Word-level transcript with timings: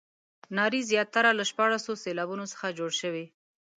نارې 0.57 0.81
زیاتره 0.91 1.31
له 1.39 1.43
شپاړسو 1.51 1.91
سېلابونو 2.03 2.45
څخه 2.53 2.75
جوړې 2.77 2.95
شوې. 3.01 3.25